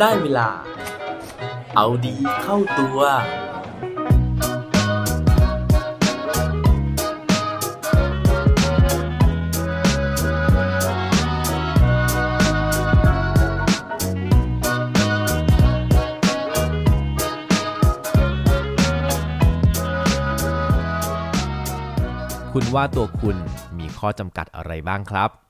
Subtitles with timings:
[0.00, 0.48] ได้เวลา
[1.76, 2.98] เอาดีเข้าตัว
[22.52, 23.36] คุณว่าตัวคุณ
[23.78, 25.49] มีข้อจำกัดอะไรบ้างครับ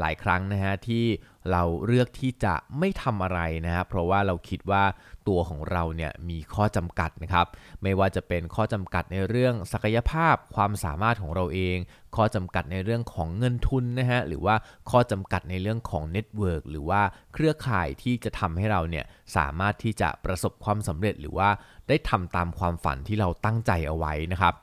[0.00, 1.04] หลายครั้งนะฮะที่
[1.50, 4.84] เราเลือกที่จะไม่ทำอะไรนะฮะเพราะว่าเราคิดว่า
[5.28, 7.46] ตัวของเราเนี่ยมีข้อจำกัดนะครับ
[7.82, 11.76] ไม่ว่าจะเป็นข้อจำกัดในเรื่องศักยภาพความสามารถของเราเอง
[12.16, 14.54] ข้อจำกัดในเรื่องของเงินทุนนะฮะหรือว่า
[14.90, 17.00] ข้อจำกัดในเรื่องของเน็ตเวิร์กหรือว่า
[17.32, 19.04] เครือข่ายที่จะทำให้เราเนี่ย
[19.36, 21.48] สามารถที่จะประสบความสำเร็จหรือว่า
[21.88, 24.54] ได้ทำตามความฝันที่เราตั้งใจเอาไว้นะครับ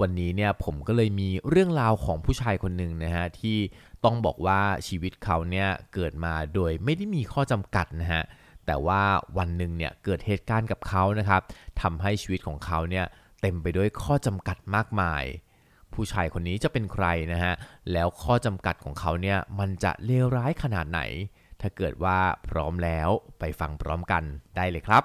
[0.00, 3.58] วันนี้เนี่ยผมก็เลยมีเรื่องราวของผู้ชายคนหนึ่งนะฮะที่
[4.04, 8.22] ต้องบอกว่าชีวิตเขาเนี่ยเกิดมาโดยไม่ได้มีข้อจำกัดนะฮะ
[8.66, 9.02] แต่ว่า
[9.38, 11.42] วันหนึ่งเนี่ยเกิดเหตุการณ์กับเขานะครับ
[11.82, 13.06] ทำให้ชีวิตของเขาเนี่ย
[13.40, 15.24] เต็มไปด้วยข้อจำกัดมากมาย
[15.92, 17.54] ผู้ชายคนนี้จะเป็นใครนะฮะ
[17.92, 21.00] แล้วข้อจำกัดของเขาเนี่ยมันจะเลวร้ายขนาดไหน
[21.60, 23.08] ถ้าเกิดว่าพร้อมแล้ว
[23.38, 24.22] ไปฟังพร้อมกัน
[24.56, 25.02] ได้เลยครับ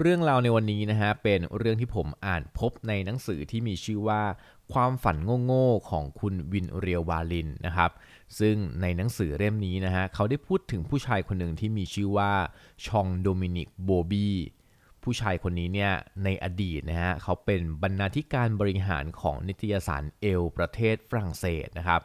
[0.00, 4.22] เรื่องราวในวันนี้นะฮะเป็นเรื่องที่ผมอ่านพบในหนังสือที่มีชื่อว่า
[4.72, 7.90] ความฝันโง่ๆของคุณวินเรียววาลินนะครับ
[8.38, 12.32] ซึ่งในหนังสือเล่มนี้นะฮะเขาได้พูดถึงผู้ชายคนหนึ่งที่มีชื่อว่า
[12.86, 14.28] ชองโดมินิกโบบี
[15.02, 15.92] ผู้ชายคนนี้เนี่ย
[16.24, 22.02] ในอดีตนะฮะเขาเป็นบรรณาธิการบริหารของนิตยสารเอลประเทศฝรั่งเศสนะครับ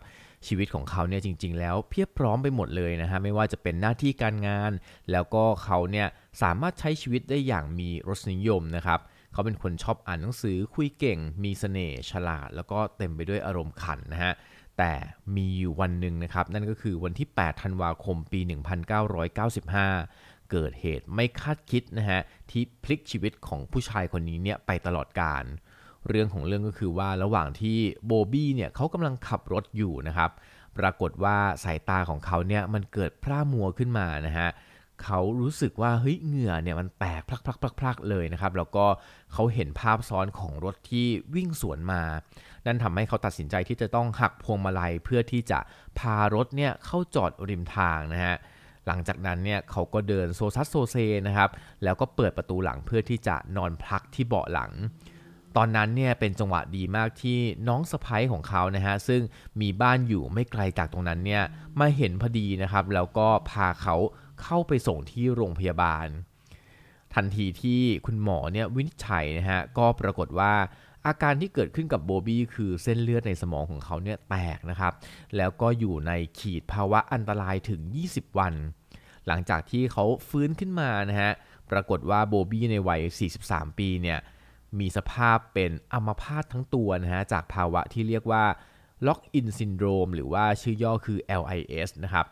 [0.48, 4.72] ชีวิตของเขาเนี่ยจริง ๆ แล้วเพียบพร้อมไปหมดเลยนะฮะไม่ว่าจะเป็นหน้าที่การงาน
[5.12, 6.08] แล้วก็เขาเนี่ย
[6.42, 9.00] สามารถใช้ชีวิตได้อย่างมีรสนิยมนะครับ
[9.34, 14.34] เขาเป็นคนชอบอ่านหนังสือคุยเก่ง มีเสน่ห์ฉลาด แล้วก็เต็มไปด้วยอารมณ์ขันนะฮะ
[14.78, 14.94] แต่
[15.36, 18.40] มีอยู่วันหนึ่งนะครับ นั่นก็คือวันที่ 8 ธันวาคม ปี
[19.26, 22.22] 1995 เกิดเหตุไม่คาดคิดนะฮะ
[22.52, 25.46] ที่พลิกชีวิตของผู้ชายคนนี้เนี่ยไปตลอดกาล
[26.10, 30.32] เรื่องของเรื่องก็คือว่าระหว่างที่โบบี้เนี่ยเขากำลังขับรถอยู่นะครับ
[30.78, 34.50] ปรากฏว่าสายตาของเขาเนี่ยมันเกิดพร่ามัวขึ้นมานะฮะ
[35.04, 38.86] เขารู้สึกว่าเฮ้ยเหงื่อเนี่ยมันแตกพลักพลักพลักพลักเลยนะครับ แล้วก็
[39.34, 42.02] เขาเห็นภาพซ้อนของรถที่วิ่งสวนมา
[42.66, 45.60] นั่นทำให้เขาตัดสินใจที่จะต้องหักพวงมาลัยเพื่อที่จะ
[46.00, 48.36] พารถเนี่ยเข้าจอดริมทางนะฮะ
[48.88, 50.96] หลังจากนั้นเนี่ยเขาก็เดินโซซัสโซเซ
[51.28, 51.50] นะครับ
[51.84, 54.72] แล้วก็เปิดประตูหลังเพื่อที่จะนอนพักที่เบาะหลัง
[55.56, 57.38] ตอนนั้นเนี่ยเป็นจังหวะดีมากที่
[57.68, 59.22] น้องสะพ้ยของเขานะฮะซึ่ง
[59.62, 61.44] มีบ้านอยู่ไม่ไกลจากตรงนั้นเนี่ย
[61.80, 63.96] มาเห็นพอดีนะครับ แล้วก็พาเขา
[64.42, 66.08] เข้าไปส่งที่โรงพยาบาล
[67.16, 70.54] ทันทีที่คุณหมอเนี่ยวินิจฉัยนะฮะก็ปรากฏว่า
[71.06, 74.94] อาการที่เกิดขึ้นกับโบบี้คือเส้นเลือดในสมองของเขาเนี่ยแตกนะครับ
[75.38, 78.54] แล้วก็อยู่ในขีดภาวะอันตรายถึง 20 วัน
[79.28, 81.32] หลังจากที่เขาฟื้นขึ้นมานะฮะ
[81.72, 83.02] ปรากฏว่าโบบี้ในวัย
[83.40, 84.20] 43 ปีเนี่ย
[84.80, 88.46] มีสภาพเป็นอัมพาตทั้งตัวนะฮะจากภาวะที่เรียกว่า
[89.08, 92.26] Lock in Syndrome หรือว่าชื่อย่อคือ LIS นะครับ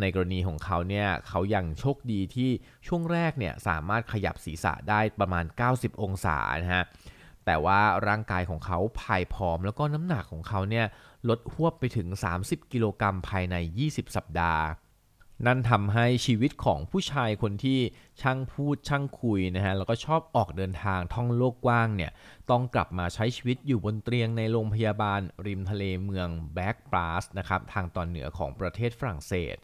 [0.00, 2.50] ในกรณีของเขาเนี่ยเขายังโชคดีที่
[2.86, 6.84] ช่วงแรกเนี่ยสามารถขยับศีรษะได้ประมาณ 90 องศานะฮะ
[7.46, 10.86] แต่ว่าร่างกายของเขาพายผอมแล้วก็น้ำหนักของเขาเนี่ย
[11.28, 12.08] ลดหวบไปถึง
[12.40, 14.64] 30 กิโลกรัมภายใน 20 สัปดาห์
[15.46, 17.78] นั่นทำให้ชีวิตของผู้ชายคนที่
[18.20, 22.12] ช่างพูดช่างคุยนะฮะแล้วก็ชอบออกเดินทางท่องโลกกว้างเนี่ย
[22.50, 29.56] ต้องกลับมาใช้ชีวิตอยู่บนเตียงในโรงพยาบาลริมทะเลเมืองแบ็กปราสนะครับทางตอนเหนือของประเทศฝรั่งเศส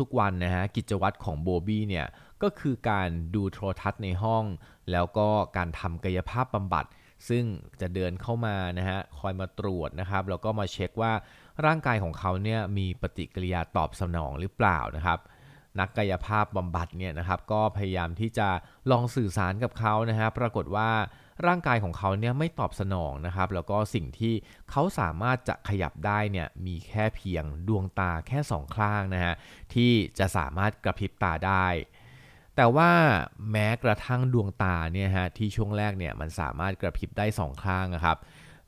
[0.00, 2.06] ทุกๆวันนะฮะกิจวัตรของโบบี้เนี่ย
[2.42, 4.44] ก็คือการดูโทรทัศน์ในห้อง
[4.92, 6.84] แล้วก็การทำกายภาพบำบัด
[7.28, 7.44] ซึ่ง
[7.80, 11.12] จะเดินเข้ามานะฮะคอยมาตรวจนะครับแล้วก็มาเช็คว่า
[11.66, 15.18] ร่างกายของเขาเนี่ยมีปฏิกิริยาตอบสนองหรือเปล่านะครับ
[15.80, 18.48] นักกายภาพบำบัดเนี่ยนะครับก็พยายามที่จะ
[18.90, 20.90] ลองสื่อสารกับเขานะฮะปรากฏว่า
[21.46, 24.34] ร่างกายของเขาเนี่ยไม่ตอบสนองนะครับ แล้วก็สิ่งที่
[24.70, 29.34] เขาสามารถจะขยับได้เนี่ยมีแค่เพียงดวงตาแค่สองข้างนะฮะ
[29.74, 31.66] ที่จะสามารถกระพริบตาได้
[32.60, 32.92] แต่ว่า
[33.52, 38.16] แม้กระทั่งดวงตาเนี่ยฮะที่ช่วงแรกเนี่ยมันสามารถกระพริบได้สองข้างนะครับ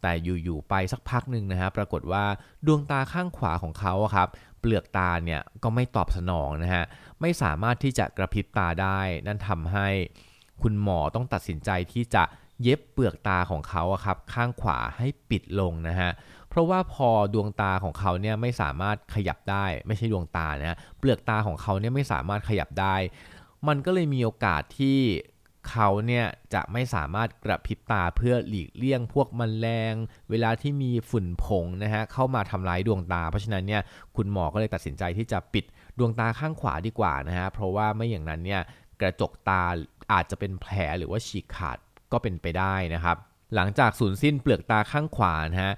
[0.03, 0.13] แต่
[0.43, 2.25] อยู่ๆไปสักพักหนึ่งนะฮะปรากฏว่า
[2.67, 4.29] ดวงตาข้างขวาของเขาครับ
[4.61, 6.85] เปลือกตาเนี่ยก็ไม่ตอบสนองนะฮะ
[7.21, 9.89] ไม่สามารถที่จะกระพริบตาได้ นั่นทำให้
[10.63, 12.25] คุณหมอต้องตัดสินใจที่จะ
[12.63, 16.11] เย็บเปลือกตาของเขาครับข้างขวาให้ปิดลงนะฮะ
[16.49, 22.97] เพราะว่าพอดวงตาของเขาเนี่ยไม่สามารถขยับได้ ไม่ใช่ดวงตานะเปลือกตาของเขาเนี่ยไม่สามารถขยับได้
[23.69, 24.99] มันก็เลยมีโอกาสที่
[25.71, 29.95] เขาเนี่ยจะไม่สามารถกระพริบตาเพื่อหลีกเลี่ยงพวกมแมลง
[30.31, 33.83] เวลาที่มีฝุ่นผงนะฮะเข้ามาทำร้ายดวงตา เพราะฉะนั้นเนี่ย
[34.17, 35.65] คุณหมอก็เลยตัดสินใจที่จะปิด
[35.99, 38.63] ดวงตาข้างขวาดีกว่านะฮะเพราะว่าไม่อย่างนั้นเนี่ย
[39.01, 39.63] กระจกตา
[40.13, 41.79] อาจจะเป็นแผลหรือว่าฉีกขาด
[42.13, 43.17] ก็เป็นไปได้นะครับ
[43.55, 45.73] หลังจากสูญสิ้นเปลือกตาข้างขวานะฮะ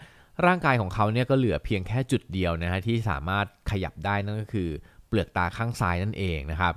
[0.46, 4.68] ร่างกายของเขาเนี่ยก็เหลือเพียงแค่จุดเดียวนะฮะที่สามารถขยับได้นั่นก็คือ
[5.08, 6.74] เปลือกตาข้างซ้ายนั่นเองนะครับ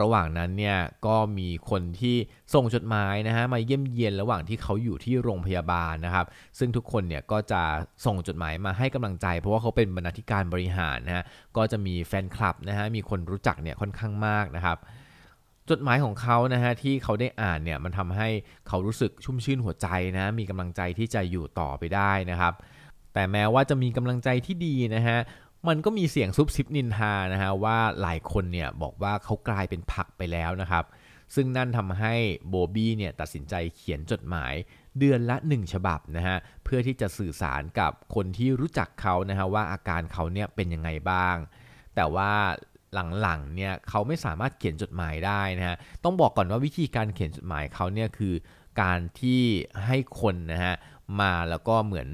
[0.00, 2.16] ระหว่างนั้นเนี่ยก็มีคนที่
[2.54, 6.26] ส่งจดหมายนะฮะมาเยี่ยมเยียนระหว่างที่เขาอยู่ที่โรงพยาบาลนะครับ
[6.58, 7.62] ซึ่งทุกคนเนี่ยก็จะ
[8.06, 11.24] ส่งจดหมายมาให้กำลังใจ เพราะว่าเขาเป็นบรรณาธิการบริหารนะฮะ
[11.56, 14.78] ก็จะมีแฟนคลับนะฮะมีคนรู้จักเนี่ยค่อนข้างมากนะครับ
[15.70, 18.28] จดหมายของเขานะฮะที่เขาได้อ่านเนี่ยมันทำให้
[18.68, 22.54] เขารู้สึกชุ่มชื่นหัวใจนะมีกำลังใจที่จะอยู่ต่อไปได้นะครับ
[23.14, 25.18] แต่แม้ว่าจะมีกำลังใจที่ดีนะฮะ
[25.68, 30.84] มันก็มีเสียงซุบซิบนินทานะฮะว่าหลายคนเนี่ยบอกว่าเขากลายเป็นผักไปแล้วนะครับ
[31.34, 32.14] ซึ่งนั่นทำให้
[32.48, 34.54] โบบี้เนี่ยตัดสินใจเขียนจดหมาย
[34.98, 41.36] เดือนละ 1 ฉบับนะฮะเพื่อที่จะสื่อสารกับคนที่รู้จักเขานะฮะว่าอาการเขาเนี่ยเป็นยังไงบ้าง
[41.94, 42.32] แต่ว่า
[43.22, 48.34] หลังๆเนี่ยเขาไม่สามารถเขียนจดหมายได้นะฮะต้องบอกก่อนว่าวิธีการเขียนจดหมายเขาเนี่ยคือ
[48.82, 49.42] การที่
[49.86, 50.74] ให้คนนะฮะ
[51.20, 52.08] มาแล้วก็เหมือน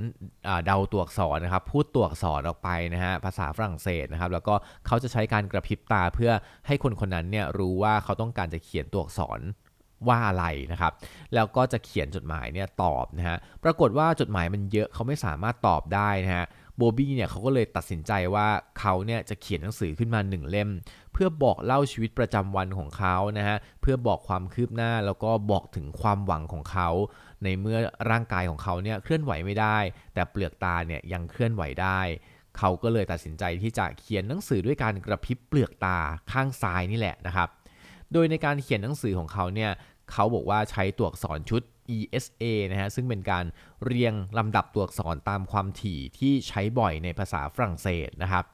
[0.48, 4.54] อเดาตัวอักษรนะครับพูดตัวอักษรออกไปนะฮะภาษาฝรั่งเศสนะครับแล้วก็
[4.86, 6.32] เขาจะใช้การกระพริบตาเพื่อ
[6.66, 9.40] ให้คนคนนั้นเนี่ยรู้ว่าเขาต้องการจะเขียนตัวอักษร
[10.08, 10.92] ว่าอะไรนะครับ
[11.34, 16.46] แล้วก็จะเขียนจดหมายเนี่ยตอบนะฮะปรากฏว่าจดหมายมันเยอะเขาไม่สามารถตอบได้นะฮะ
[16.76, 18.46] โบบี้เนี่ยเขาก็เลยตัดสินใจว่า
[18.80, 20.70] เขาเนี่ยจะเขียนหนังสือขึ้นมาหนึ่งเล่ม
[21.12, 26.88] เพื่อบอกเล่าชีวิตประจำวันของเขานะฮะเพื่อบอกความคืบหน้าแล้วก็บอกถึงความหวังของเขา
[27.44, 27.78] ในเมื่อ
[28.10, 29.78] ร่างกายของเขาเนี่ยเคลื่อนไหวไม่ได้
[30.14, 32.00] แต่เปลือกตาเนี่ยยังเคลื่อนไหวได้
[32.58, 35.98] เขาก็เลยตัดสินใจที่จะเขียนหนังสือด้วยการกระพริบเปลือกตา
[36.32, 37.48] ข้างซ้ายนี่แหละนะครับ
[38.12, 39.70] โดยในการเขียนหนังสือของเขาเนี่ย
[40.12, 41.62] เขาบอกว่าใช้ตัวอักษรชุด
[41.96, 43.44] ESA นะฮะซึ่งเป็นการ
[43.84, 48.44] เรียงลำดับตัวอักษรตามความถี่ที่ใช้บ่อยในภาษาฝรั่งเศสนะครับ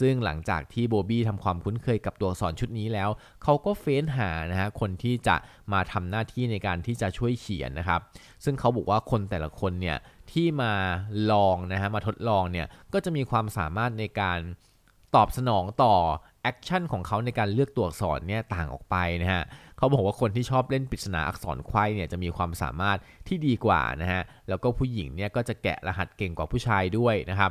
[0.00, 3.10] ซึ่งหลังจากที่โบบี้ทำความคุ้นเคยกับตัวอักษรชุดนี้แล้ว
[3.42, 5.36] เขาก็เฟ้นหานะฮะคนที่จะ
[5.72, 8.00] มาทำหน้าที่ในการที่จะช่วยเขียนนะครับ
[8.44, 9.96] ซึ่งเขาบอกว่าคนแต่ละคนเนี่ย
[10.32, 10.72] ที่มา
[11.30, 14.38] ลองนะฮะมาทดลองเนี่ยก็จะมีความสามารถในการ
[15.14, 15.94] ตอบสนองต่อ
[16.42, 19.42] action ของเขาในการเลือกตัวอักษรเนี่ยต่างออกไปนะฮะ
[19.76, 22.98] เขาบอกว่าคนที่ชอบเล่นปริศนาอักษรไขว้เนี่ยจะมีความสามารถ
[23.28, 27.50] ที่ดีกว่านะฮะแล้วก็ผู้หญิงเนี่ยก็จะแกะรหัสเก่งกว่าผู้ชายด้วยนะครับ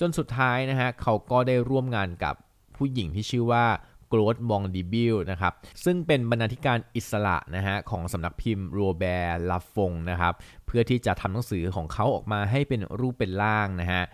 [0.00, 2.34] จนสุดท้ายนะฮะเขาก็ได้ร่วมงานกับ
[2.76, 3.64] ผู้หญิงที่ชื่อว่า
[4.08, 5.52] โกลดมองดีบิลนะครับ
[5.84, 10.34] ซึ่งเป็นบรรณาธิการอิสระนะฮะของสำนักพิมพ์โรแบร์ลาฟงนะครับ
[10.66, 14.04] เพื่อที่จะทำหนังสือของเขาออกมาให้เป็นรูปเป็นร่างนะฮะ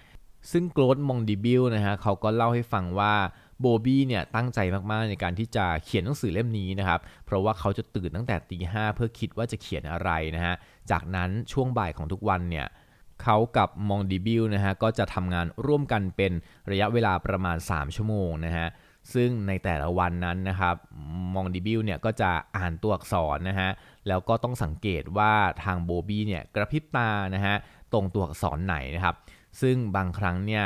[0.53, 3.15] ซึ่งโกลดมองดีบิลนะฮะเขาก็เล่าให้ฟังว่า
[3.61, 4.59] โบบี้เนี่ยตั้งใจ
[4.91, 10.55] มากๆในการที่จะเขียนหนังสือเล่มนี้นะครับ เพราะว่าเขาจะตื่นตั้งแต่ตีห้าเพื่อคิดว่าจะเขียนอะไรนะฮะ
[10.91, 12.67] จากนั้นช่วงบ่ายของทุกวันเนี่ย
[13.23, 16.33] เขากับมองดีบิลนะฮะก็จะทำงานร่วมกันเป็น
[16.71, 18.69] ระยะเวลาประมาณ 3 ชั่วโมงนะฮะ
[19.15, 20.77] ซึ่งในแต่ละวันนั้นนะครับ
[21.35, 23.71] มองดีบิลเนี่ยก็จะอ่านตัวอักษรนะฮะ
[24.09, 25.33] แล้วก็ต้องสังเกตว่า
[25.65, 27.55] ทางโบบี้เนี่ยกระพริบตานะฮะ
[27.93, 29.15] ตรงตัวอักษรไหนนะครับ
[29.61, 30.65] ซึ่งบางครั้งเนี่ย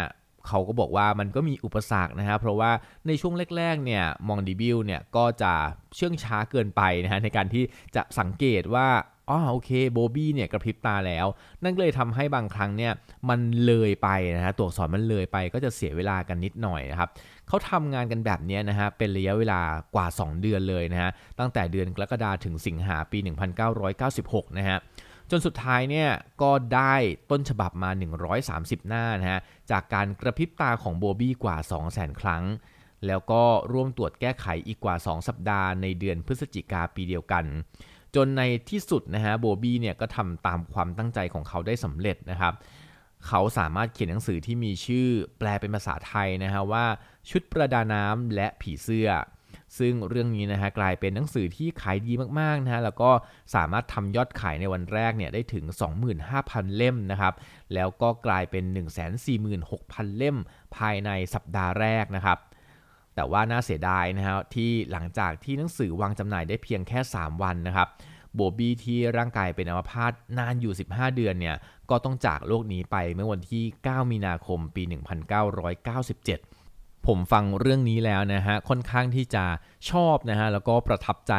[0.49, 2.71] เขาก็บอกว่ามันก็มีอุปสรรคนะครับเพราะว่า
[3.07, 5.52] ในช่วงแรกๆเนี่ยมองดีบิลเนี่ยก็จะ
[5.97, 7.64] เชื่องช้าเกินไปนะฮะในการที่
[7.97, 8.88] จะสังเกตว่า
[9.28, 11.26] อ๋อโอเคโบบี้เนี่ยกระพริบตาแล้ว
[11.64, 12.92] นั่นเลยทำให้บางครั้งเนี่ย
[13.28, 17.08] มันเลยไปนะฮะตัวอักษรมันเลยไปก็จะเสียเวลากันนิดหน่อยนะครับ
[17.49, 19.61] เขาทำงานกันแบบนี้นะฮะเป็นระยะเวลา
[19.94, 23.18] กว่า 2 เดือนเลยนะฮะตั้งแต่เดือนกรกฎาถึงสิงหาปี
[23.88, 24.78] 1996 นะฮะ
[25.30, 26.08] จนสุดท้ายเนี่ย
[26.42, 26.94] ก็ได้
[27.30, 27.90] ต้นฉบับมา
[28.40, 31.56] 130 หน้านะฮะจากการกระพริบตาของโบบี้กว่า
[31.88, 32.44] 200,000 ครั้ง
[33.06, 33.42] แล้วก็
[33.73, 37.44] ร่วมตรวจแก้ไขอีกกว่า 2 สัปดาห์ในเดือนพฤศจิกาปีเดียวกัน
[38.17, 42.55] จนในที่สุดนะฮะโบบี้เนี่ยก็ทำตามความตั้งใจของเขาได้สำเร็จนะครับ
[43.27, 46.85] เขาสามารถเขียนหนังสือที่มีชื่อแปลเป็นภาษาไทยนะฮะว่า
[47.31, 49.11] ชุดประดาน้ำและผีเสื้อ
[49.79, 53.11] ซึ่งเรื่องนี้นะฮะกลายเป็นหนังสือที่ขายดีมากๆนะฮะแล้วก็
[53.55, 55.65] สามารถทำยอดขายในวันแรกเนี่ยได้ถึง
[56.21, 57.35] 25,000 เล่มนะครับ
[57.75, 58.65] แล้วก็กลายเป็น
[59.41, 60.37] 146,000 เล่ม
[60.77, 62.38] ภายในสัปดาห์แรกนะครับ
[63.18, 67.88] แต่ว่าน่าเสียดายนะฮะที่หลังจากที่หนังสือวางจำหน่ายได้เพียงแค่ 3 วันนะครับ
[68.34, 71.56] โบบี้ที่ร่างกายเป็นอัมพาตนานอยู่ 15 เดือนเนี่ย
[71.90, 74.82] ก็ต้องจากโลกนี้ไปเมื่อวันที่ 9 มีนาคมปี
[76.10, 79.44] 1997 ผมฟังเรื่องนี้แล้วนะฮะค่อนข้างที่จะ
[79.90, 81.34] ชอบนะฮะแล้วก็ประทับใจ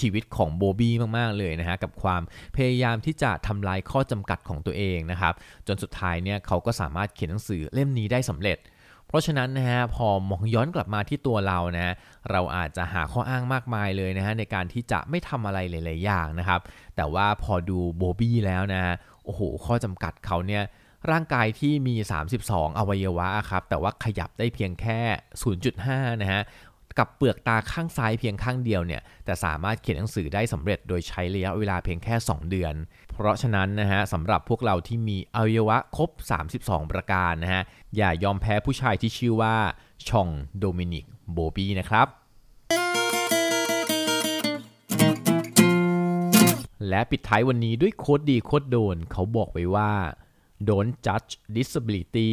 [0.00, 2.22] ชีวิตของโบบี้มากๆเลยนะฮะกับความ
[2.56, 5.34] พยายามที่จะทำลายข้อจำกัดของตัวเองนะครับ
[5.66, 8.58] จนสุดท้ายเนี่ยเขาก็สามารถเขียนหนังสือเล่มนี้ได้สำเร็จ
[9.08, 11.94] เพราะฉะนั้นนะฮะพอมองย้อนกลับมาที่ตัวเรานะ
[12.30, 16.60] เราอาจจะหาข้ออ้างมากมายเลยนะฮะในการที่จะไม่ทำอะไรหลาย ๆ อย่างนะครับ
[16.96, 20.64] แต่ว่าพอดูโบบี้แล้วนะฮะโอ้โหข้อจำกัดเขาเนี่ย
[21.10, 21.94] ร่างกายที่มี
[22.36, 24.98] 32 อวัยวะครับแต่ว่าขยับได้เพียงแค่
[25.60, 26.42] 0.5 นะฮะ
[26.98, 32.74] กับเปลือกตาข้างซ้ายเพียงข้างเดียวเนี่ยแต่สามารถเขียนหนังสือได้สำเร็จโดยใช้ระยะเวลาเพียงแค่ 2 เดือน
[33.12, 36.10] เพราะฉะนั้นนะฮะสำหรับพวกเราที่มีอวัยวะครบ
[36.50, 37.62] 32 ประการนะฮะ
[37.96, 39.56] อย่ายอมแพ้ผู้ชายที่ชื่อว่า
[40.08, 40.28] ฌอง
[40.58, 42.06] โดมินิกโบบีนะครับ
[46.88, 49.92] และปิดท้ายวันนี้ด้วย quote ดี quote โดนเขาบอกไว้ว่า
[50.68, 52.32] don't judge disability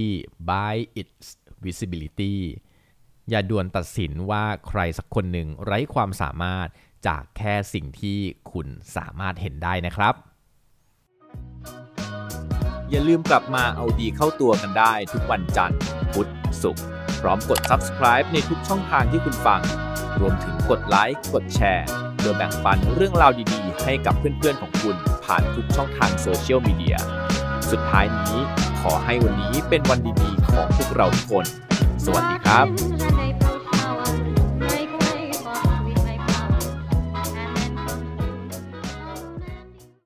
[0.51, 1.25] by its
[1.65, 2.35] visibility
[3.29, 6.67] อย่าด่วนตัดสินว่าใครสักคนหนึ่งไร้ความสามารถ
[7.08, 8.20] จากแค่สิ่งที่
[8.51, 10.13] คุณสามารถเห็นได้นะครับ
[12.89, 15.79] อย่าลืมกลับมาเอาดีเข้าตัวกันได้ทุกวันจันทร์
[16.13, 16.27] พุธ
[16.62, 16.84] ศุกร์
[17.22, 19.62] พร้อมกด subscribe ในทุกช่องทางที่คุณฟัง
[20.20, 26.98] รวมถึงกดไลค์ กดแชร์เพื่อแบ่งปันเรื่องราวดีๆ ให้กับเพื่อนๆของคุณผ่านทุกช่องทางโซเชียลมีเดีย
[27.72, 28.38] สุดท้ายนี้
[28.82, 31.46] ขอให้วันนี้เป็นวันดีๆ ของพวกเราทุกคน
[32.05, 33.34] สวัสดีครับ